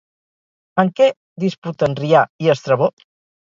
[0.83, 1.09] En què
[1.43, 2.91] disputen Rià i Estrabó?